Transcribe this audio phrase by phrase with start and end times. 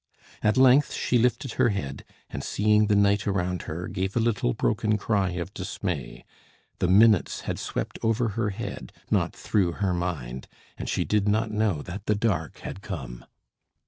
[0.41, 4.55] At length she lifted her head, and seeing the night around her, gave a little
[4.55, 6.25] broken cry of dismay.
[6.79, 11.51] The minutes had swept over her head, not through her mind, and she did not
[11.51, 13.25] know that the dark had come.